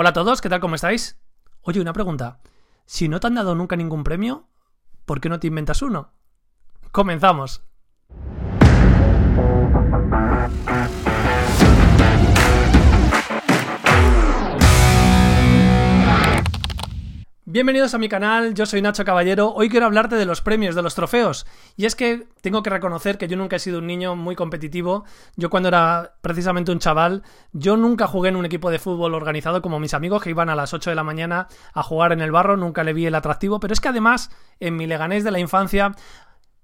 [0.00, 0.60] Hola a todos, ¿qué tal?
[0.60, 1.20] ¿Cómo estáis?
[1.60, 2.40] Oye, una pregunta.
[2.86, 4.48] Si no te han dado nunca ningún premio,
[5.04, 6.14] ¿por qué no te inventas uno?
[6.90, 7.62] Comenzamos.
[17.52, 19.52] Bienvenidos a mi canal, yo soy Nacho Caballero.
[19.52, 21.48] Hoy quiero hablarte de los premios, de los trofeos.
[21.76, 25.04] Y es que tengo que reconocer que yo nunca he sido un niño muy competitivo.
[25.34, 29.62] Yo cuando era precisamente un chaval, yo nunca jugué en un equipo de fútbol organizado
[29.62, 32.30] como mis amigos que iban a las 8 de la mañana a jugar en el
[32.30, 33.58] barro, nunca le vi el atractivo.
[33.58, 34.30] Pero es que además,
[34.60, 35.90] en mi Leganés de la infancia,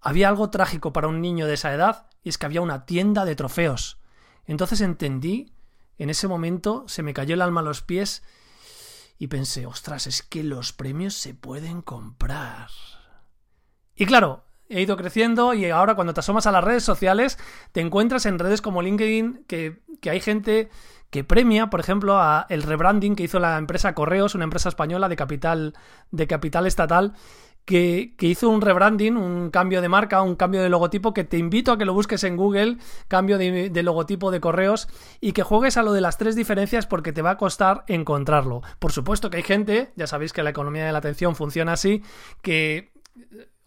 [0.00, 3.24] había algo trágico para un niño de esa edad, y es que había una tienda
[3.24, 3.98] de trofeos.
[4.46, 5.50] Entonces entendí,
[5.98, 8.22] en ese momento se me cayó el alma a los pies
[9.18, 12.68] y pensé, ostras, es que los premios se pueden comprar.
[13.94, 17.38] Y claro, he ido creciendo y ahora cuando te asomas a las redes sociales,
[17.72, 20.70] te encuentras en redes como LinkedIn que, que hay gente
[21.10, 25.08] que premia, por ejemplo, a el rebranding que hizo la empresa Correos, una empresa española
[25.08, 25.74] de capital,
[26.10, 27.14] de capital estatal,
[27.68, 31.70] que, hizo un rebranding, un cambio de marca, un cambio de logotipo, que te invito
[31.70, 34.88] a que lo busques en Google, cambio de, logotipo de correos,
[35.20, 38.62] y que juegues a lo de las tres diferencias porque te va a costar encontrarlo.
[38.78, 42.02] Por supuesto que hay gente, ya sabéis que la economía de la atención funciona así,
[42.40, 42.90] que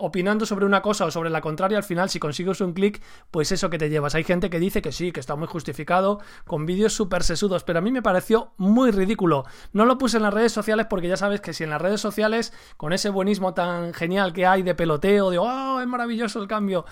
[0.02, 3.52] opinando sobre una cosa o sobre la contraria, al final si consigues un clic, pues
[3.52, 4.16] eso que te llevas.
[4.16, 7.80] Hay gente que dice que sí, que está muy justificado, con vídeos súper sesudos, pero
[7.80, 9.45] a mí me pareció muy ridículo.
[9.73, 12.02] No lo puse en las redes sociales porque ya sabes que si en las redes
[12.02, 16.47] sociales, con ese buenismo tan genial que hay de peloteo, de oh, es maravilloso el
[16.47, 16.86] cambio,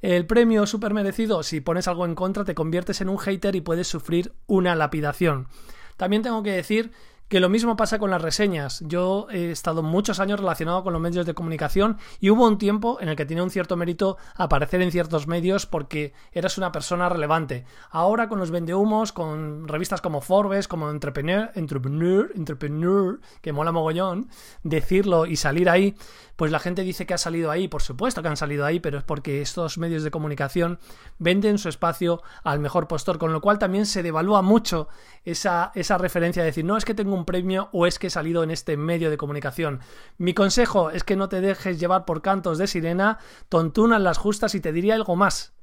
[0.00, 3.60] el premio súper merecido, si pones algo en contra te conviertes en un hater y
[3.60, 5.48] puedes sufrir una lapidación.
[5.96, 6.92] También tengo que decir
[7.34, 8.80] que lo mismo pasa con las reseñas.
[8.86, 12.98] Yo he estado muchos años relacionado con los medios de comunicación y hubo un tiempo
[13.00, 17.08] en el que tenía un cierto mérito aparecer en ciertos medios porque eras una persona
[17.08, 17.64] relevante.
[17.90, 24.28] Ahora con los vendehumos, con revistas como Forbes, como Entrepreneur, Entrepreneur, Entrepreneur, que mola mogollón,
[24.62, 25.96] decirlo y salir ahí,
[26.36, 28.98] pues la gente dice que ha salido ahí, por supuesto que han salido ahí, pero
[28.98, 30.78] es porque estos medios de comunicación
[31.18, 34.88] venden su espacio al mejor postor, con lo cual también se devalúa mucho
[35.24, 38.10] esa, esa referencia de decir, no es que tengo un premio o es que he
[38.10, 39.80] salido en este medio de comunicación.
[40.18, 43.18] Mi consejo es que no te dejes llevar por cantos de sirena,
[43.48, 45.54] tontunas las justas y te diría algo más.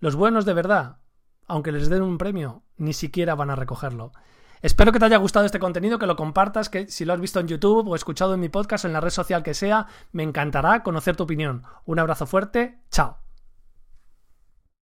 [0.00, 0.96] Los buenos de verdad,
[1.46, 4.12] aunque les den un premio, ni siquiera van a recogerlo.
[4.62, 7.40] Espero que te haya gustado este contenido, que lo compartas, que si lo has visto
[7.40, 10.22] en YouTube o escuchado en mi podcast o en la red social que sea, me
[10.22, 11.62] encantará conocer tu opinión.
[11.86, 13.18] Un abrazo fuerte, chao.